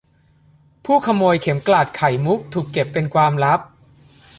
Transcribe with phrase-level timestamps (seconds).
[0.85, 3.59] ผู้ขโมยเข็มกลัดไข่มุกถูกเก็บเป็นความลับ